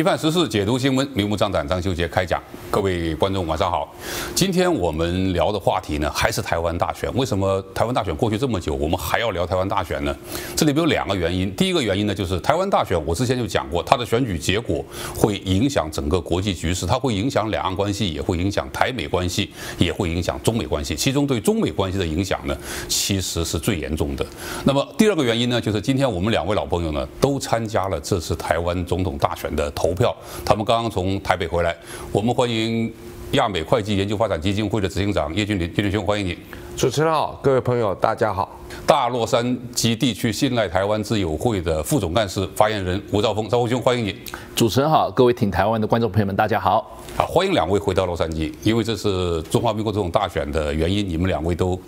[0.00, 2.42] 批判时事，解读新闻，明目张胆，张秀杰开讲。
[2.70, 3.94] 各位观众晚上好，
[4.34, 7.14] 今天我们聊的话题呢，还是台湾大选。
[7.14, 10.16] 为什么台湾大选过去这么久，我们还要聊台湾大选呢？
[10.56, 11.54] 这里边有两个原因。
[11.54, 14.82] 第一个原因呢，就是台湾大选，我之前就讲过，它的选举结果
[15.14, 20.96] 会影响整个国际局势，它会影响两岸关系，也会影响台美关系，也会影响中美关系。
[20.96, 22.56] 其中对中美关系的影响呢，
[22.88, 24.24] 其实是最严重的。
[24.64, 31.76] 那么第二个原因呢，就是今天我们两位老朋友呢，都参加了这次台湾总统大选的投票，他们刚刚从台北回来，
[32.12, 32.92] 我们欢迎
[33.32, 36.36] 亚美会计研究发展基金会的执行长叶俊林，叶俊麟兄，欢迎你。
[36.76, 38.58] 主持人好，各位朋友大家好。
[38.86, 44.16] 大洛杉矶地区信赖台湾自由会的副总干事、发言人吴兆峰，兆峰兄，欢迎你。
[44.56, 46.98] 主持人好，各位挺台湾的观众朋友们，大家好。
[47.16, 51.78] 啊，欢迎两位回到洛杉矶，因为这是中华民国总统大选的原因，你们两位都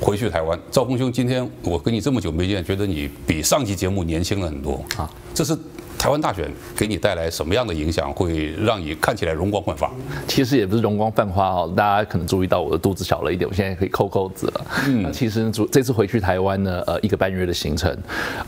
[0.00, 0.58] 回去台湾。
[0.70, 5.56] 兆峰兄，今天我跟你这么久没见，觉得你比上期节目年轻了很多啊，这是。
[6.02, 9.88] 台湾大选给你带来什么样的影响，会让你看起来容光焕发？
[10.26, 14.66] 其实也不是容光焕发哦，大家可能注意到我的肚子小了一点，我现在可以扣扣子了。
[14.88, 17.96] 嗯，那其实主，这次回去台湾呢，呃，一个半月的行程，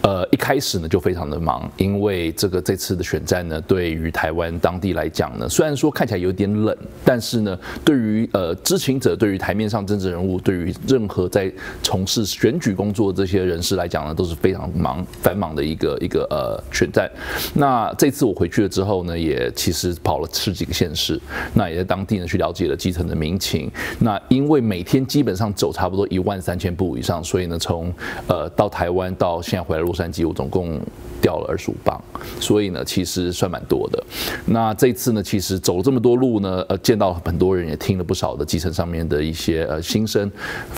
[0.02, 11.52] 呃，一开始呢就非常的忙，因为这个这次的选战呢，对于台湾当地来讲呢，虽然说看起来有点冷，但是呢，对于呃知情者，对于台面上政治人物，对于任何在
[11.84, 17.08] 从事选举工作的这些人士来讲呢，都是非常忙繁忙的一个一个呃选战。
[17.52, 21.20] 那这次我回去了之后呢，也其实跑了十几个县市，
[21.52, 23.70] 那也在当地呢去了解了基层的民情。
[24.00, 27.92] 那因为每天基本上走差不多一万三千步以上，所以呢，从
[28.26, 30.80] 呃到台湾到现在回来洛杉矶，我总共
[31.24, 31.98] 掉了二十五磅，
[32.38, 34.04] 所以呢，其实算蛮多的。
[34.44, 40.30] 那这次呢，其实走了这么多路呢，呃，见到很多人，也听了不少的基层上面的一些呃心声，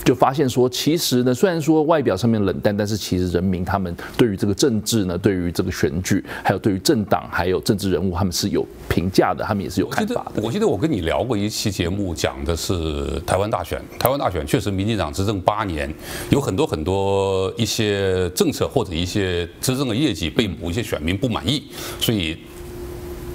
[0.05, 10.41] 就发现说，其实呢，虽然说外表上面冷淡，但是其实人民他们对于这个政治呢，对于这个选举，还有对于政党，还有政治人物，他们是有评价的，他们也是有看法的。
[10.41, 13.83] 我记得我跟你聊过一期节目，讲的是台湾大选。
[13.99, 15.93] 台湾大选确实，民进党执政八年，
[16.31, 21.63] 有很多很多一些政策或者一些执政的业绩被某一些选民不满意，
[21.99, 22.37] 所以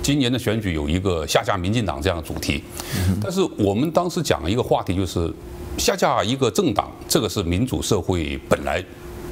[0.03, 2.63] 今年的选举有一个下架民进党这样的主题。
[3.21, 5.33] 但是我们当时讲了一个话题，就是
[5.77, 8.81] 下架一个政党，这个是民主社会本来。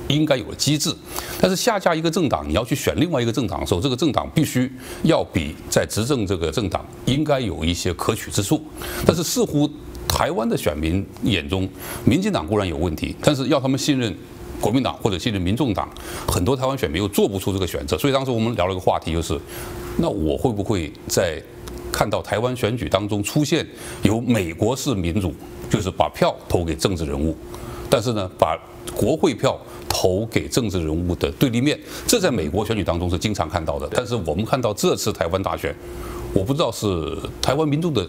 [0.09, 0.91] 应该有的机制，
[1.39, 4.67] 但是下架一个政党，你要去选另外一个政党的时候，这个政党必须
[5.03, 8.59] 要比在执政这个政党应该有一些可取之处。
[9.05, 9.69] 但是似乎
[10.07, 11.69] 台湾的选民眼中，
[12.05, 14.11] 民进党固然有问题，但是要他们信任
[14.59, 15.89] 国民党或者信任民众党，
[16.27, 17.97] 很多台湾选民又做不出这个选择。
[17.97, 19.39] 所以当时我们聊了一个话题，就是
[19.97, 21.41] 那我会不会在
[21.91, 23.65] 看到台湾选举当中出现
[24.03, 25.33] 有美国式民主，
[25.69, 27.35] 就是把票投给政治人物，
[27.89, 28.57] 但是呢，把
[28.95, 29.59] 国会票。
[29.91, 33.89] 投给政治人物的对立面，这在美国选举当中是经常看到的。
[33.91, 35.75] 但是我们看到这次台湾大选，
[36.31, 38.07] 我不知道是台湾民众的。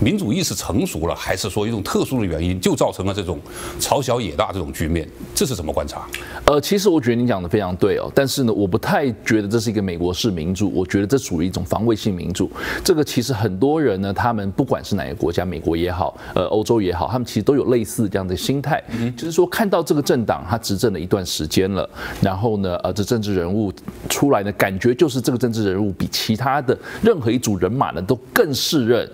[0.00, 3.38] 民主意识成熟了，还是说一种特殊的原因就造成了这种
[3.80, 5.08] 朝小野大这种局面？
[5.34, 6.06] 这是怎么观察？
[6.44, 12.50] 呃，其实我觉得你讲的非常对哦，但是呢，我不太觉得这是一个美国式民主，我觉得这属于一种防卫性民主。
[12.84, 18.82] 这个其实很多人呢，他们不管是哪个国家，美国也好，呃，欧洲也好，他们其实都有类似这样的心态，
[19.16, 21.88] 就是说看到这个政党他执政了一段时间了，
[22.22, 23.72] 然后呢，呃，这政治人物
[24.08, 29.08] 出来呢，感觉就是这个政治人物比其他的任何一组人马呢都更适任。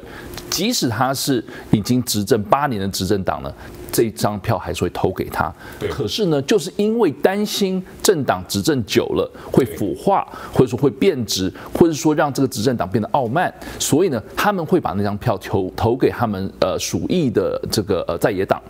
[0.54, 3.52] 即使他是已经执政八年的执政党了。
[3.94, 5.54] 这张票还是会投给他，
[5.88, 18.60] 可是呢，就是因为担心政党执政久了会腐化，或者说会变质，或者说让这个执政党变得傲慢，所以呢，他们会把那张票投投给他们呃属意的这个呃在野党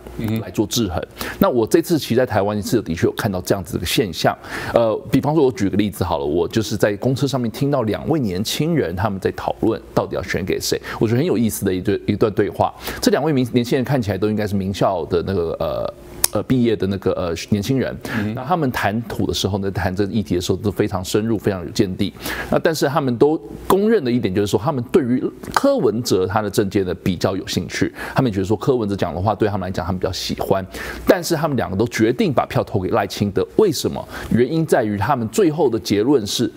[0.43, 1.03] 来做制衡。
[1.39, 4.37] 那我这次其实在台湾一次的确有看到这样子的现象，
[4.75, 12.71] 呃，比方说我举个例子好了，我就是在公车上面听到两位年轻人他们在讨论到底要选给谁，我觉得很有意思的一对一段对话。
[13.01, 15.14] 这两位名年轻人看起来都应该是名校的。
[15.15, 15.93] 的那个呃
[16.33, 17.95] 呃毕业的那个呃年轻人，
[18.35, 22.11] 那他们谈吐的时候呢，谈这个议题的时候都非常深入，非常有见地。
[22.51, 25.23] 那但是他们都公认的一点就是说，他们对于
[25.53, 30.65] 柯文哲他的政见呢比较有兴趣，他们觉得说柯文哲讲的话对他们来讲他们比较喜欢。
[31.07, 34.05] 但是他们两个都决定把票投给赖清德，为什么？
[34.31, 36.51] 原因在于他们最后的结论是，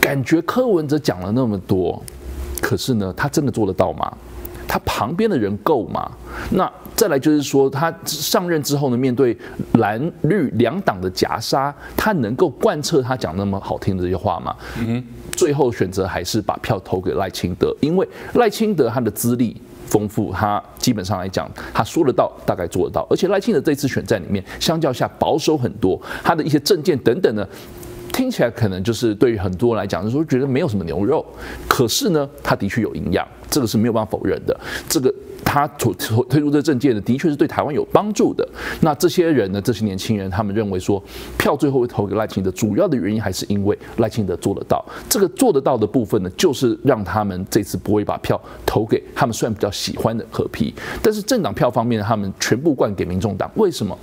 [0.00, 2.02] 感觉柯文哲讲了那么多，
[2.62, 4.10] 可是呢，他真的做得到吗？
[4.66, 6.10] 他旁边的人够吗？
[6.50, 9.38] 那再来就是说，他上任之后呢，面对
[9.74, 14.56] 蓝绿两党的夹杀，他能够贯彻他讲那么好听的这些话吗？
[14.80, 15.00] 嗯，
[15.30, 19.56] 最后选择还是把票投给赖清德，因为赖清德他的资历
[19.86, 27.46] 丰富，他基本上来讲，他说得到，大概做得到，而且赖清德这次选战里面，相较下保守很多，他的一些政见等等呢。
[28.12, 31.24] 听起来可能就是对于很多人来讲，就是说觉得没有什么牛肉，
[31.68, 34.60] 可是呢，他的确有营养，这个是没有办法否认的。
[34.88, 35.14] 这个。
[35.44, 35.92] 他推
[36.28, 38.46] 推出这政见呢，的确是对台湾有帮助的。
[38.80, 41.02] 那这些人呢，这些年轻人，他们认为说，
[41.38, 44.84] 票最后会投给赖清德，主要的原因还是因为赖清德做得到。
[45.08, 53.50] 这个做得到的部分呢，就是让他们这次不会把票投给他们虽然比较喜欢的和 P，但是政党票方面，他们全部灌给民众党。
[53.54, 53.96] 为什么？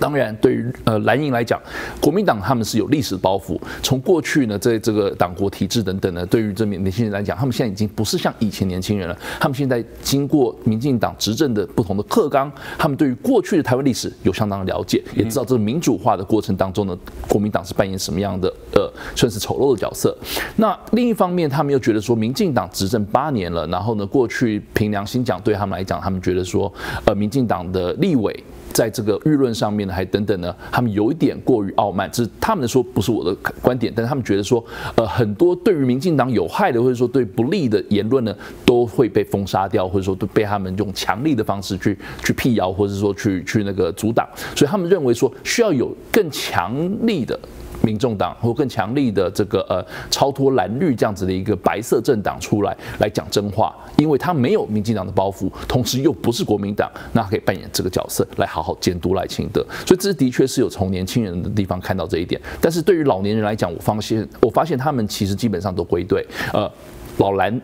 [0.00, 1.60] 当然，对于呃蓝营来讲，
[2.00, 3.58] 国民党他们是有历史包袱。
[3.82, 9.16] 从过去呢，在这个党国体制等等呢，对于这名年轻人来讲，他们现在已经不是像以前年轻人了。
[9.38, 16.96] 他们现在经过民进党执政的不同的课纲，他们对于过去的台湾历史有相当的了解，也知道这个民主化的过程当中呢，
[17.28, 20.16] 国民党是扮演什么样的呃算是丑陋的角色。
[20.56, 26.72] 那另一方面，他们又觉得说，民进党执政八年了，然后呢，过去凭良心讲，对他们来讲，他们觉得说，
[27.04, 28.44] 呃，民进党的立委。
[28.72, 34.64] 在这个舆论上面呢，还等等呢，他们有一点过于傲慢，这是他们说，不是我的观点，但是他们觉得说，
[34.96, 38.34] 呃，很多对于民进党有害的或者说对不利的言论呢，
[38.64, 46.74] 都会被封杀掉，或者说都被他们用强力的方式去去辟谣，或者说去去那个阻挡，所以他们认为说需要有更强
[47.06, 47.38] 力的。
[47.82, 59.64] 民众党或更强力的这个呃超脱蓝绿这样子的一个白色政党出来来讲真话，因为他没有民进党的包袱，同时又不是国民党，那他可以扮演这个角色来好好监督赖清德。
[59.86, 62.40] 所以这的确是有从年轻人的地方看到这一点。
[62.60, 66.70] 但是对于老年人来讲，我发现我发现他们其实基本上都归队，呃，
[67.18, 67.60] 老蓝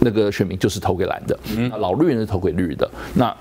[0.00, 1.38] 那个选民就是投给蓝的，
[1.78, 3.34] 老绿人是投给绿的，那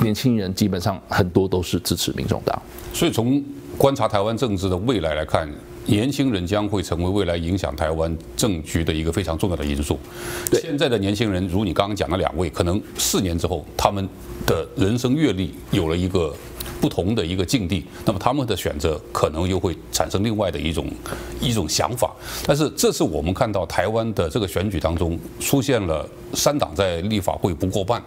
[0.00, 2.60] 年轻人基本上很多都是支持民众党。
[2.92, 3.42] 所以从
[3.78, 5.48] 观察台湾政治的未来来看，
[5.86, 9.98] 年轻人将会成为未来影响台湾政局的一个非常重要的因素。
[10.52, 14.06] 现在的年轻人，如你刚刚讲的两位，可能四年之后，他们
[14.46, 16.34] 的人生阅历有了一个
[16.80, 20.86] 不同的一个境地，那么他们的选择可能又会产生另外的一种
[21.40, 22.14] 一种想法。
[22.46, 28.02] 但是，这是我们看到台湾的这个选举当中出现了三党在立法会不过半，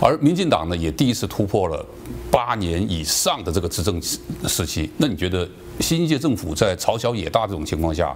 [0.00, 1.84] 而民进党呢也第一次突破了。
[2.30, 5.48] 八年以上的这个执政时期，那你觉得
[5.78, 8.12] 新一届政府在朝小野大这种情况下，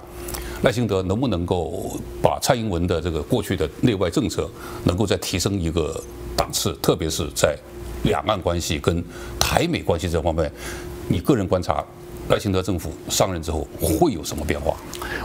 [0.62, 4.50] 赖清德能不能够把蔡英文的这个过去的内外政策
[4.82, 6.02] 能够再提升一个
[6.36, 6.76] 档次？
[6.82, 7.56] 特别是在
[8.04, 9.02] 两岸关系跟
[9.38, 10.50] 台美关系这方面，
[11.08, 11.84] 你个人观察？
[12.28, 14.76] 赖清德政府上任之后会有什么变化？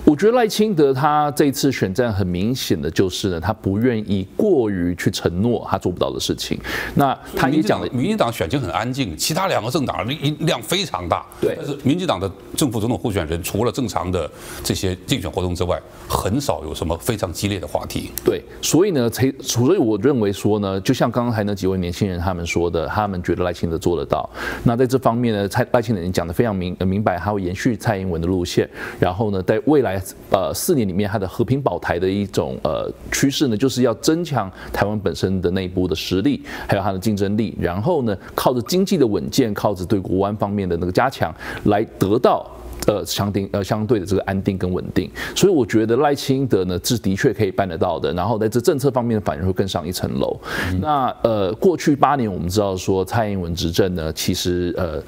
[0.05, 6.57] 我觉得赖清德他这次选战很明显的就是呢，他不愿意过于去承诺他做不到的事情。
[6.95, 11.25] 那他也讲了，民进党选情很安静，其他两个政党力量非常大。
[11.41, 14.29] 对，但是民进党的政府总统候选人除了正常的
[14.63, 15.77] 这些竞选活动之外，
[16.07, 18.11] 很少有什么非常激烈的话题。
[18.23, 24.29] 对，所以呢，才所以我认为说呢，就像刚才那几位年轻人他们说的，他们觉得赖清德做得到。
[24.63, 26.73] 那在这方面呢，蔡赖清德已经讲得非常明。
[26.93, 28.69] 明白，他会延续蔡英文的路线，
[28.99, 29.99] 然后呢，在未来
[30.29, 42.45] 呃四年里面，他的和平保台的一种呃趋势呢，就是要增强台湾本身的内部的实力，还有它的竞争力，然后呢，靠着经济的稳健，靠着对国安方面的那个加强，来得到
[42.85, 45.09] 呃相定呃相对的这个安定跟稳定。
[45.35, 48.13] 所以我觉得赖清德呢，是的确可以办得到的。
[48.13, 50.39] 然后在这政策方面反而会更上一层楼。
[50.71, 55.01] 嗯、那呃，过去八年我们知道说蔡英文执政呢，其实呃。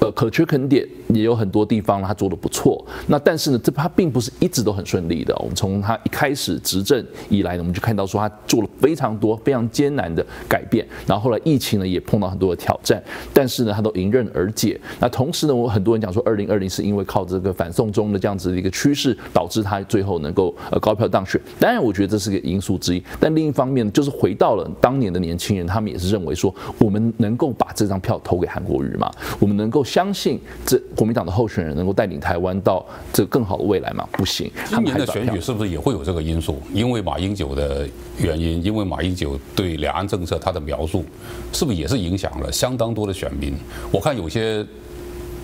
[0.00, 2.84] 呃，可缺可点也有很多地方他做得不错。
[3.06, 5.34] 那但是呢，这他并不是一直都很顺利的。
[5.36, 10.86] 我们从他一开始执政以来呢，我们就看到说他做了非常多非常艰难的改变。
[11.06, 13.02] 然后后来疫情呢也碰到很多的挑战，
[13.32, 14.80] 但是呢他都迎刃而解。
[15.00, 21.40] 那同时呢，我很多人讲说，二零二零是因为靠这个反送中的这样子的一个趋势，导致他最后能够呃高票当选。
[21.58, 23.02] 当然，我觉得这是个因素之一。
[23.20, 29.10] 但另一方面，就是回到了当年的年轻人，他们也是认为说，我们能够把这张票投给韩国瑜吗？
[29.38, 29.84] 我们能够。
[29.84, 32.82] 相信这国民党的候选人能够带领台湾到
[33.12, 34.08] 这个更好的未来吗？
[34.12, 34.50] 不行。
[34.64, 36.62] 今年的选举是不是也会有这个因素？
[36.72, 41.04] 因为马英九的原因，因为马英九对两岸政策他的描述，
[41.52, 43.54] 是不是也是影响了相当多的选民？
[43.92, 44.66] 我看有些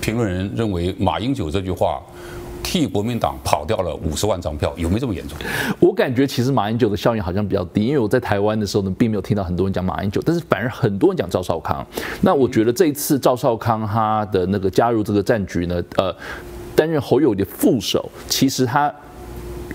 [0.00, 2.00] 评论人认为马英九这句话。
[2.62, 5.36] 替国民党跑掉了五十万张票，有没有这么严重？
[5.78, 11.86] 我感觉其实马英九的效应好像比较低，因为我在台湾的时候呢，并没有听到很多人讲马英九，但是反而很多人讲赵少康。
[12.20, 16.14] 那我觉得这一次赵少康他的那个加入这个战局呢，呃，
[16.74, 18.92] 担任侯友的副手，其实他。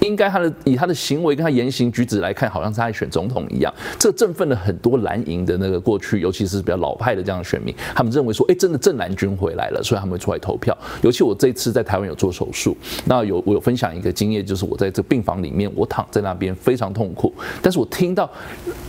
[0.06, 3.74] 应该他的以他的行为跟他言行举止来看，好像是他在选总统一样。
[3.98, 10.78] 这振奋了很多蓝营的那个过去，尤其是比较老派的这样的选民，他们认为说，哎，真的正蓝军回来了，所以他们会出来投票。
[11.02, 18.30] 尤其我这次在台湾有做手术，那有我有分享一个经验，就是我在这病房里面，我躺在那边非常痛苦，但是我听到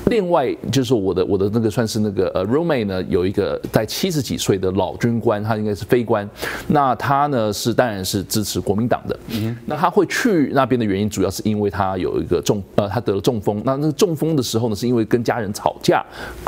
[0.06, 6.28] 另外就是我的我的那个算是那个呃 roommate 呢，有一个在七十几岁的老军官，他应该是非官，
[6.66, 9.18] 那他呢是当然是支持国民党的，
[9.64, 11.05] 那他会去那边的原因。
[11.08, 13.62] 主要是因为他有一个中呃，他得了中风。
[13.64, 16.04] 那那个中风的时候呢，是因为跟家人吵架，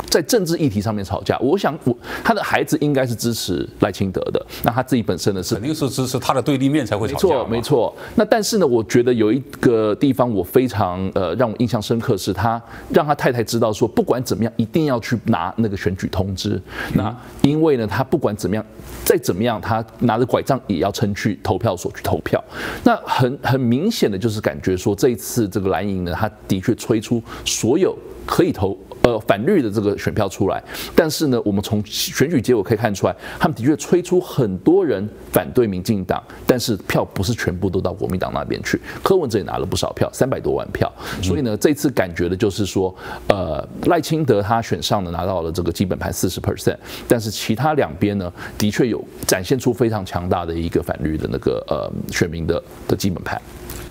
[0.09, 1.37] 在政治议题上面吵架。
[1.39, 7.27] 我想我他的孩子应该是支持赖清德的，那他自己本身呢是肯定是支持他的对立面才会吵架。
[7.27, 7.95] 没错，没错。
[8.15, 12.61] 那但是呢，我觉得有一个地方我非常呃让我印象深刻，是他
[12.91, 16.61] 让他太太知道说，不管怎么样，一定要去拿那个选举通知。
[16.93, 18.65] 那因为呢，他不管怎么样，
[19.09, 22.43] 再怎么样，他拿着拐杖也要撑去投票所去投票。
[22.83, 24.39] 那很很明显的就是。
[24.39, 27.95] 感觉说这一次这个蓝营呢，他的确吹出所有
[28.29, 30.63] 可以投呃反绿的这个选票出来，
[30.95, 38.79] 但是呢，我们从选举结果可以看出来，他们的确催出很多人反对民进党，但是票不是全部都到国民党那边去。
[39.01, 40.91] 柯文哲也拿了不少票，三百多万票，
[41.23, 42.95] 所以呢，这次感觉的就是说，
[43.27, 53.41] 呃，赖清德他选上了，拿到了这个基本盘四十 percent，但是其他两边呢，的确有展现出非常强大的一个反绿的那个呃选民的的基本盘。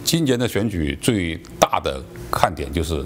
[0.05, 3.05] 今年的选举最大的看点就是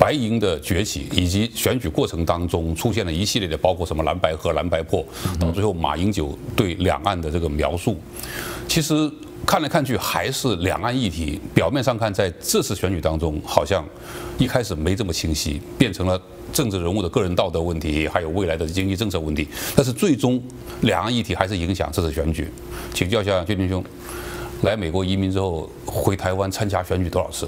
[0.00, 5.04] 白银的崛起，以及选举过程当中出现了一系列的，包括什么蓝白合、蓝白破，
[5.38, 8.00] 到最后马英九对两岸的这个描述。
[8.66, 9.10] 其实
[9.46, 13.84] 看来看去还是两岸议题，表面上看在这次选举当中好像
[14.38, 16.18] 一开始没这么清晰，变成了
[16.50, 19.46] 政治人物的个人道德问题，还有未来的经济政策问题。
[19.76, 20.42] 但是最终
[20.80, 22.50] 两岸议题还是影响这次选举。
[22.94, 23.84] 请教一下俊君兄。
[24.62, 27.46] 来美国移民之后，回台湾参加选举多少次？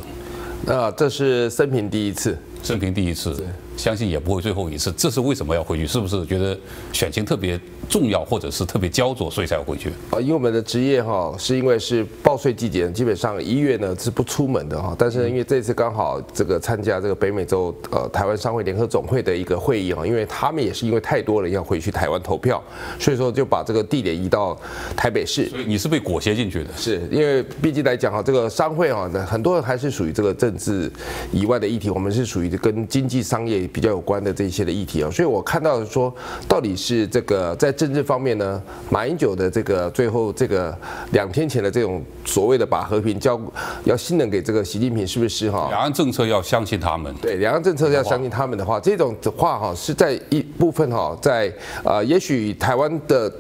[0.65, 3.35] 那这是生平第一次，生平第一次。
[3.77, 5.87] 相信也不会最后一次，这是为什么要回去？
[5.87, 6.57] 是不是觉得
[6.93, 9.91] 选情特别重要，或者是特别焦灼，所以才要回去？
[10.11, 14.95] 啊，因为我们的职业哈，是因为是报税季节，基本上一月呢是不出门的哈。
[14.99, 22.63] 但是因为这次刚好这个参加这个北美洲呃台湾商会联合总会的一个会议哈，因为他们也是因为太多人要回去台湾投票，
[23.01, 24.57] 所以说就把这个地点移到
[24.97, 25.49] 台北市。
[25.49, 26.71] 所以你是被裹挟进去的？
[26.77, 30.91] 是因为毕竟来讲哈，这个商会哈，很多人还是属于这个政治
[31.33, 33.63] 以外的议题，我们是属于跟经济商业。
[33.73, 36.15] 比较有关的这些的议题啊，所以我看到说，
[36.47, 40.77] 到底是这个在政治方面呢，马英九的这个最后这个
[41.13, 43.41] 两天前的这种所谓的把和平交
[43.85, 45.69] 要信任给这个习近平，是不是哈？
[45.71, 47.13] 两岸政策要相信他们。
[47.23, 51.53] 对，两岸政策要相信他们的话，这种的话哈，是在一部分哈，在
[51.83, 53.33] 呃，也许台湾的。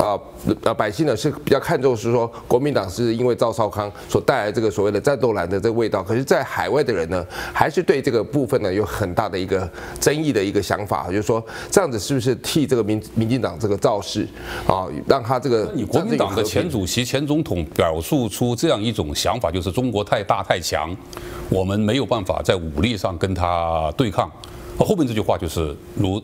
[0.00, 0.18] 啊，
[0.64, 14.26] 呃，百姓呢是比较看重是说，国民党是因为赵少康所带来这个所谓的战斗蓝的这个味道，可是，在海外的人呢，还是对这个部分呢有很大的一个争议的一个想法，就是说这样子是不是替这个民民进党这个造势
[14.66, 20.96] 啊，让他这个你国民党的前主席、前总统表述出这样一种想法，就是中国太大太强，
[21.50, 24.30] 我们没有办法在武力上跟他对抗。
[24.78, 26.18] 后面这句话就是如。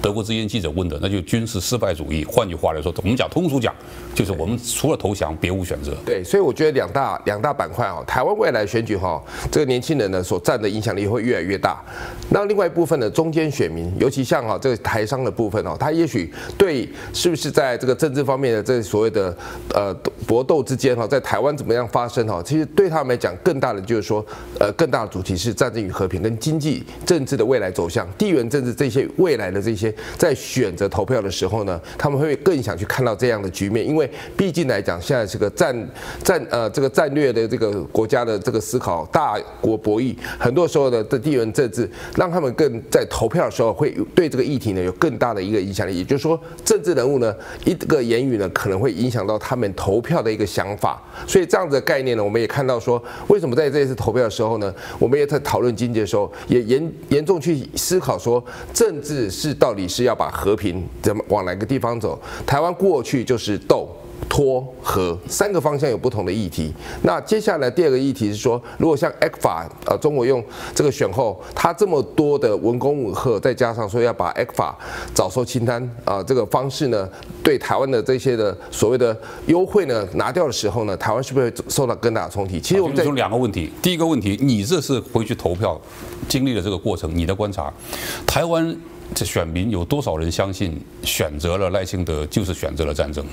[0.00, 2.24] 德国之音记者问的，那就军事失败主义。
[2.24, 3.74] 换句话来说，我们讲通俗讲，
[4.14, 5.96] 就是我们除了投降别无选择。
[6.06, 11.82] 对，所以我觉得两大两大板块啊，台湾未来选举哈，这个年轻人呢所占的影响力会越来越大。
[12.30, 19.36] 那另外一部分的中间选民，尤其像哈这个台商的部分哦，他也许对是不是在这个政治方面的这所谓的
[19.74, 19.92] 呃
[20.26, 24.24] 搏斗之间哈，在台湾怎么样发生哈，其实对他们来讲更大的就是说
[24.60, 29.87] 呃更大的主题是战争与和平跟经济政治的未来走向、地缘政治这些未来的这些。
[30.16, 35.90] 在选择投票的时候呢，他们会更想去看到这样的局面，因为毕竟来讲，现在是个战
[36.22, 45.98] 战呃这个战略的这个国家的这个思考，大国博弈，很多时候的的地缘政治让他们更在投票的时候会对这个议题呢有更大的一个影响力。
[45.98, 51.02] 也就是说，政治人物呢一个言语呢可能会影响到他们投票的一个想法。
[51.26, 59.77] 所以这样子的概念呢，我们也看到说，为什么在这一次投票的时候呢，我们也在讨论经济的时候，也严严重去思考说，政治是到底。
[59.78, 62.18] 你是要把和平怎么往哪个地方走？
[62.44, 63.88] 台湾过去就是斗、
[64.28, 66.72] 拖、和三个方向有不同的议题。
[67.02, 70.42] 那接下来第二个议题是说，如果像 ECFA 呃，中国用
[70.74, 74.74] 这个选后，它这么多的文攻武吓，再加上说要把 ECFA
[75.14, 77.08] 早收清单啊，这个方式呢，
[77.42, 79.16] 对台湾的这些的所谓的
[79.46, 82.60] 优惠呢拿掉的时候呢，台湾是不是会受到更大的冲击？
[82.60, 83.70] 其实我们有两个问题。
[83.80, 85.80] 第一个问题，你这次回去投票
[86.28, 87.72] 经历了这个过程，你的观察，
[88.26, 88.76] 台湾。
[89.14, 93.24] 这选民有多少人相信选择了赖清德就是选择了战争？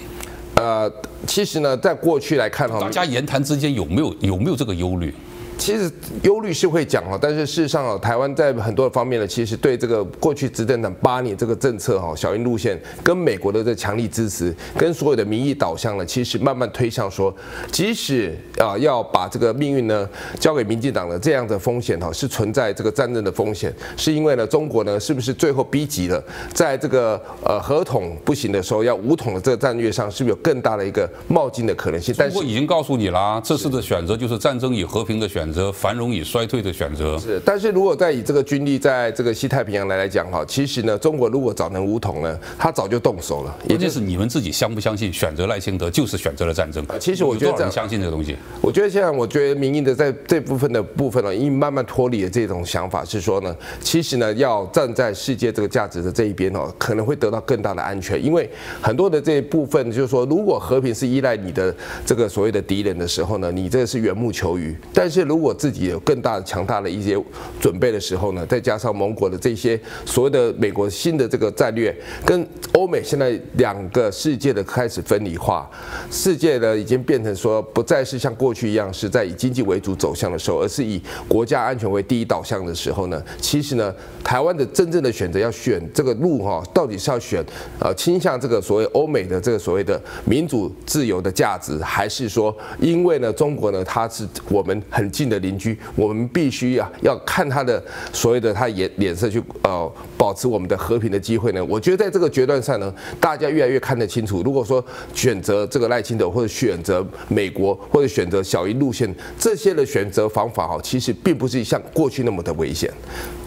[0.56, 0.92] 呃，
[1.28, 5.14] 其实呢，在过去来看哈，大家言谈之间有没有有没有这个忧虑？
[5.58, 5.92] 其实
[6.24, 17.34] 忧虑是会讲哈，但是事实上啊，台湾在很多方面呢，其实对这个过去执政党八年这个政策哈，小英路线跟美国的这强力支持，跟所有的民意导向呢，其实慢慢推向说，
[17.72, 20.08] 即使啊要把这个命运呢
[20.40, 32.14] 交给民进党的这样的风险哈，是存在这个战争的风险，是因为呢中国呢是不是最后逼急了，在这个呃合统不行的时候，要武统的这个战略上，是不是有更大的一个冒进的可能性？
[32.18, 37.18] 但是我已经告诉你了，这次的选择就是战争与和平的选择，繁荣与衰退的选择。
[37.18, 43.56] 是，但是如果再以这个军力在这个西太平洋来来讲哈，其实呢，中国如果早能武统呢，他早就动手了。
[43.68, 46.86] 也就是你们自己相不相信，选择赖清德就是选择了战争？
[47.00, 48.36] 其实我觉得相信这个东西。
[48.62, 58.50] 我觉得现在，我觉得民意的在这部分的部分呢，已经慢慢脱离了这种想法，是说呢，其实呢，要站在世界这个价值的这一边哦，可能会得到更大的安全，因为
[58.82, 61.74] 很多的这一部分就是说，如果和平是依赖你的
[62.06, 67.22] 这个所谓的敌人的时候呢，你这个是缘木求鱼；但是如如果自己有更大的强大的一些
[67.60, 71.94] 准备的时候呢，再加上盟国的这些所谓的美国新的这个战略，
[72.26, 75.70] 跟欧美现在两个世界的开始分离化，
[76.10, 87.44] 世界呢已经变成说不再是像过去一样是在以经济为主走向的时候，而是以国家安全为第一导向的时候呢，其实呢，台湾的真正的选择要选这个路哈，到底是要选
[87.78, 101.64] 呃倾向这个所谓欧美的这个所谓的民主自由的价值，还是说因为呢中国呢它是我们很近的邻居，我们必须要要看他的所谓的他颜脸色去呃保持我们的和平的机会呢？
[101.66, 104.42] 我觉得在这个决断上呢，大家越来越看得清楚。
[104.44, 112.92] 如果说选择这个赖清德，或者选择美国，或者选择小英路线，这些的选择方法哈，其实并不是像过去那么的危险。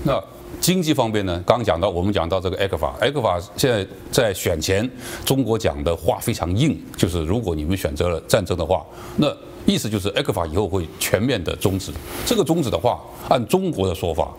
[0.04, 0.22] 那
[0.60, 1.40] 经济方面呢？
[1.46, 4.88] 刚刚讲到，我们讲到这个 ECFA，ECFA 现在在选前，
[5.24, 8.84] 中国讲的话非常硬，就是如果你们选择了战争的话，
[9.16, 9.28] 那
[9.68, 11.92] 意思就是 ECFA 以后会全面的终止。
[12.24, 12.98] 这个终止的话，
[13.28, 14.34] 按中国的说法，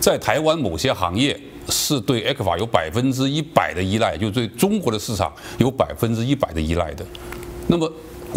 [0.00, 7.06] 在台湾某些行业是对 ECFA 有百分之一百的依赖，就对中国的市场有百分之一百的依赖的。
[7.68, 7.90] 那么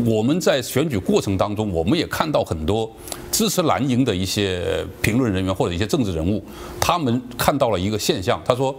[0.05, 2.89] 我们在选举过程当中，我们也看到很多
[3.31, 6.45] 支持蓝营的一些评论人员或者一些政治人物，
[6.79, 8.73] 他们看到了一个现象，他说。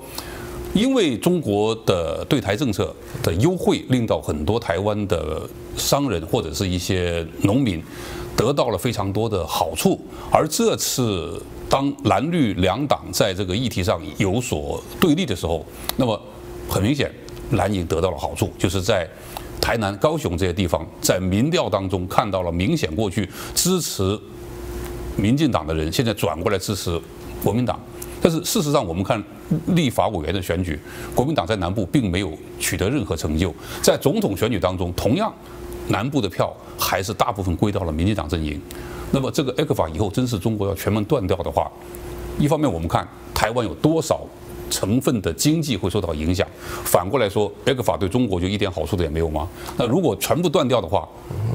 [0.77, 7.83] 因为中国的对台政策的优惠，令到很多台湾的商人或者是一些农民
[8.37, 9.99] 得到了非常多的好处。
[10.31, 15.65] 而这次当蓝绿两党在这个议题上有所对立的时候，
[15.97, 16.21] 那么
[16.69, 17.11] 很明显，
[17.53, 19.09] 蓝营得到了好处，就是在
[19.59, 24.19] 台南、高雄这些地方，在民调当中看到了明显过去支持
[25.17, 27.01] 民进党的人，现在转过来支持
[27.43, 27.81] 国民党。
[28.21, 29.23] 但是事实上，我们看
[29.69, 30.79] 立法委员的选举，
[31.15, 33.55] 国民党在南部并没有取得任何成就。
[33.83, 35.33] 在总统选举当中，同样
[35.89, 38.61] 南部的票还是大部分归到了民进党阵营。
[39.13, 41.71] 那么这个 ECFA 以后真是中国要全面断掉的话，
[42.39, 44.21] 一方面我们看台湾有多少
[44.71, 46.47] 成分的经济会受到影响，
[46.85, 49.49] 反过来说，ECFA 对中国就一点好处的也没有吗？
[49.77, 51.09] 那如果全部断掉的话，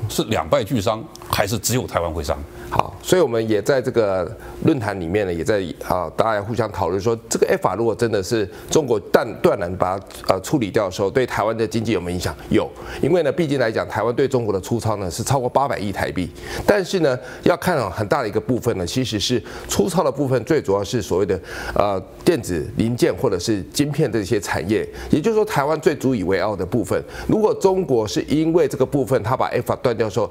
[0.09, 2.37] 是两败俱伤，还是只有台湾会伤？
[2.69, 4.29] 好，所以我们也在这个
[4.63, 12.35] 论坛里面呢，也在啊，大家互相讨论说，这个 ECFA 如果真的是中国断断然把它呃处理掉的时候，对台湾的经济有没有影响？
[12.49, 12.69] 有，
[13.01, 16.29] 因为呢，毕竟来讲，台湾对中国的出超呢是超过八百亿台币，
[16.65, 21.39] 但是呢，要看很大的一个部分呢，其实是出超的部分，最主要是所谓的
[21.75, 30.29] 呃电子零件或者是晶片这些产业，也就是说，台湾最足以为傲的部分，如果中国是因为这个部分，它把 F 法断掉的时候，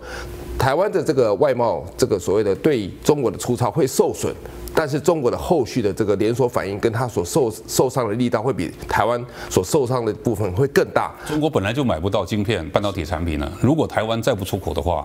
[0.57, 4.33] 台湾的这个外贸，这个所谓的对中国的出超会受损，
[4.73, 11.13] 但是中国的后续的这个连锁反应跟它所受受伤的力道会比台湾所受伤的部分会更大。
[11.27, 15.05] 中国本来就买不到晶片、半导体产品呢，如果台湾再不出口的话。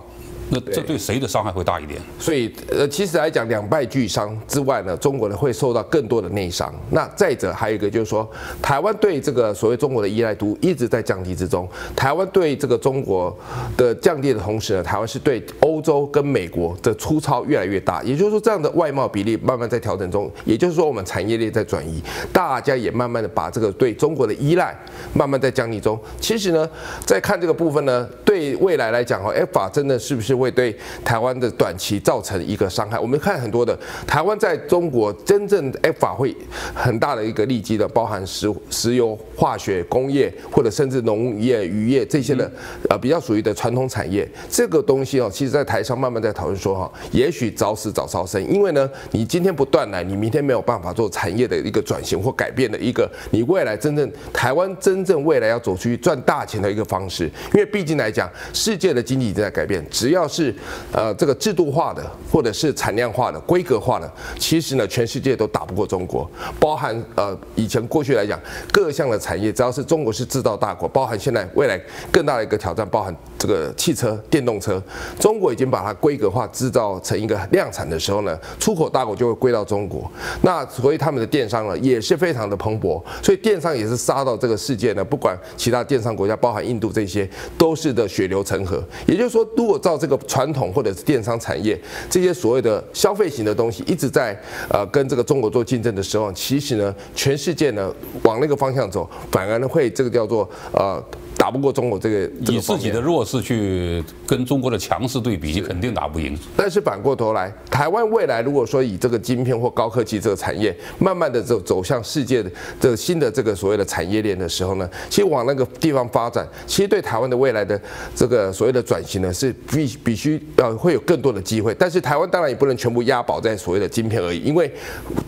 [0.49, 1.99] 那这对谁的伤害会大一点？
[2.19, 6.71] 所以，呃，其实来讲，两败俱伤之外呢，中国呢会受到更多的内伤。
[6.91, 8.29] 那再者，还有一个就是说，
[8.61, 11.67] 台湾对这个所谓中国的依赖度一直在降低之中。
[11.95, 13.35] 台湾对这个中国
[13.75, 18.03] 的降低的同时呢，台湾是对欧洲跟美国的粗糙越来越大。
[18.03, 20.31] 也就是说，这样的外贸比例慢慢在调整中。
[20.45, 21.99] 也就是说，我们产业链在转移，
[22.31, 24.77] 大家也慢慢的把这个对中国的依赖
[25.15, 25.99] 慢慢在降低中。
[26.19, 26.69] 其实呢，
[27.03, 30.34] 在看这个部分呢，对未来来讲哈，ECFA 真的是不是？
[30.37, 32.99] 会对台湾的短期造成一个伤害。
[32.99, 36.35] 我们看很多的台湾在中国真正 ECFA 会
[36.73, 42.51] 很大的一个利基的，包含石石油、化学、工业或者甚至农业、渔业这些的，
[42.89, 44.27] 呃，比较属于的传统产业。
[44.49, 57.25] 这个东西哦，其实在台上慢慢在讨论说哈，也许早死早超生，因为呢，你今天不断来，你明天没有办法做产业的一个转型或改变的一个，你未来真正台湾真正未来要走出去赚大钱的一个方式。
[57.53, 60.53] 因为毕竟来讲，讲，世界的经济已经在改变，只要是
[60.91, 66.29] 呃这个制度化的或者是产量化的、规格化的，其实呢，全世界都打不过中国。
[66.59, 68.39] 包含呃以前过去来讲，
[68.71, 71.79] 各项的产业，只要是中国是制造大国，包含现在未来
[72.11, 74.81] 更大的一个挑战，包含这个汽车、电动车，
[75.19, 80.09] 中国已经把它规格化制造成一个量产的时候呢，出口大国就会归到中国。
[80.41, 88.83] 那所以他们的电商呢也是非常的蓬勃，所以电商也是杀到这个世界呢，不管其他电商国家，包含印度这些，都是的血流成河。
[89.05, 94.37] 也就是说，如果照这个传统或者是电商产业这些所谓的消费型的东西一直在
[94.69, 101.03] 呃跟这个中国做竞争的时候，其实呢，全世界呢往那个方向走，反而呢会这个叫做呃。
[101.37, 106.37] 打不过中国这个，以自己的弱势去跟中国的强势对比，你肯定打不赢。
[106.55, 117.79] 但是反过头来，台湾未来如果说以这个晶片或高科技这个产业，慢慢的走走向世界的这个新的这个所谓的产业链的时候呢，其实往那个地方发展，其实对台湾的未来的
[118.15, 121.75] 这个所谓的转型呢，是必必须要会有更多的机会。
[121.77, 124.71] 但是台湾当然也不能全部押宝在所谓的晶片而已，因为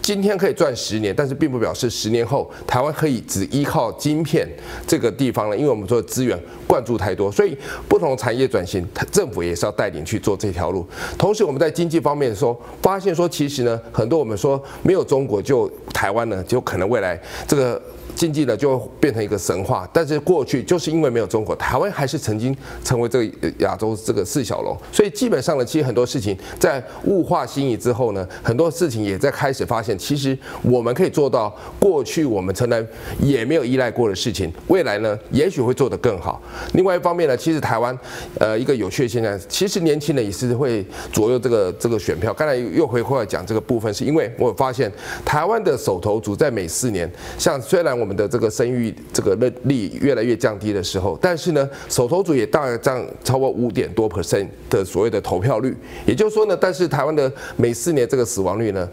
[0.02, 4.48] 今天可以赚十年，但是并不表示十年后台湾可以只依靠晶片
[4.88, 5.97] 这个地方了，因为我们说。
[6.02, 7.58] 资源灌注太多，所以
[7.88, 10.86] 不同产业转型，政府也是要带领去做这条路。
[11.18, 17.82] 同时，我们在经济方面说，发现说，其实呢，很多我们说没有中国就台湾呢，就可能未来这个。
[18.18, 32.84] 经济呢就会变成一个神话，但是过去就是因为没有中国，台湾还是曾经成为这个亚洲这个四小龙，所以基本上呢，其实很多事情在物化心意之后呢，很多事情也在开始发现，其实我们可以做到过去我们从来
[33.22, 36.42] 也没有依赖过的事情，未来呢也许会做得更好。
[36.74, 37.96] 另外一方面呢，其实台湾
[38.40, 42.34] 呃一个有趣的现象，其实年轻人也是会左右这个这个选票。
[42.34, 44.92] 刚才又回过来讲这个部分，是因为我发现
[45.24, 58.88] 台湾的首投族在每四年，像虽然我我们的这个生育这个率越来越降低的时候，但是呢，手头族也大概占超过五点多 percent 的所谓的投票率，也就是说呢，但是台湾的每四年这个死亡率呢，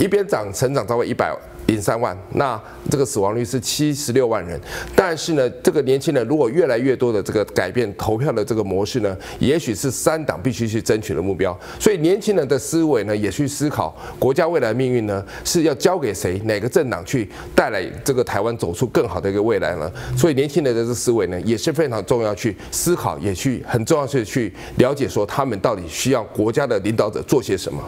[0.00, 1.32] 一边涨成长超过一百。
[1.66, 4.60] 零三万，那这个死亡率是七十六万人。
[4.94, 11.58] 但是呢，这个年轻人如果越来越多的这个改变投票的这个模式呢，也许是三党必须去争取的目标。
[11.78, 19.90] 所以年轻人的思维呢，也去思考国家未来命运呢，是要交给谁，哪个政党去带来这个台湾走出更好的一个未来呢？
[20.16, 27.82] 所以年轻人的这思维呢，也是非常重要去思考，也去很重要是去了解说他们到底需要国家的领导者做些什么。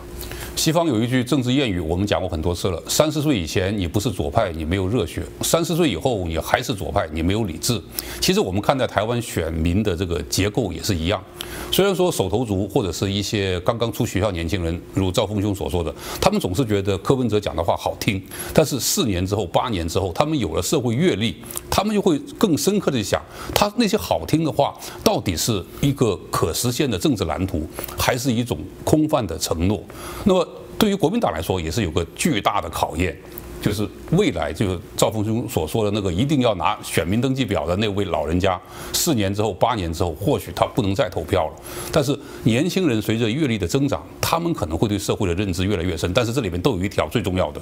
[0.59, 7.81] 西方有一句政治谚语，我们讲过很多次了：三十岁以前你不是左派，你没有热血；三十岁以后你还是左派，你没有理智。
[8.21, 11.23] 其实我们看待台湾选民的这个结构也是一样。
[11.71, 18.21] 虽然说手头族或者是一些刚刚出学校年轻人，如赵峰兄所说的，他们总是觉得柯文哲讲的话好听，
[18.53, 21.37] 但是四年之后、八年之后，他们有了社会阅历，
[21.71, 23.23] 他们就会更深刻地想，
[23.55, 27.64] 他那些好听的话到底是一个可实现的政治蓝图，
[27.97, 29.81] 还是一种空泛的承诺？
[30.25, 30.47] 那么。
[30.79, 33.17] 对于国民党来说，也是有个巨大的考验，
[33.61, 38.59] 就是未来就是赵丰兄所说的那个一定要拿选民登记表的那位老人家，
[38.93, 41.55] 四年之后、八年之后，或许他不能再投票了。
[41.91, 46.12] 但是年轻人随着阅历的增长，他们可能会对社会的认知越来越深。
[46.14, 47.61] 但是这里面都有一条最重要的，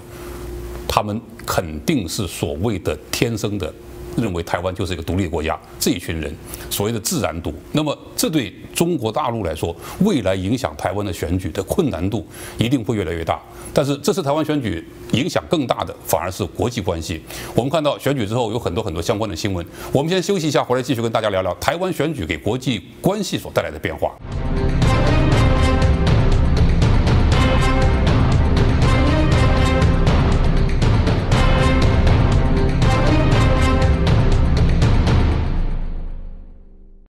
[0.87, 3.73] 他们肯定是所谓的天生的。
[4.17, 6.35] 认为台湾就是一个独立国家，这一群人
[6.71, 12.27] 所谓的自然独，那么这对中国大陆来说，未来影响台湾的选举的困难度
[12.59, 13.41] 一定会越来越大。
[13.75, 17.21] 但是这次台湾选举影响更大的反而是国际关系。
[17.55, 19.65] 我们看到选举之后有很多很多相关的新闻。
[19.93, 24.17] 我们先休息一下，回来继续跟大家聊聊台湾选举给国际关系所带来的变化。